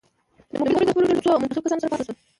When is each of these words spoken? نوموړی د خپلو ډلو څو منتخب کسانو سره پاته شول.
نوموړی 0.53 0.85
د 0.87 0.89
خپلو 0.93 1.05
ډلو 1.09 1.23
څو 1.25 1.31
منتخب 1.41 1.63
کسانو 1.63 1.81
سره 1.81 1.89
پاته 1.91 2.03
شول. 2.05 2.15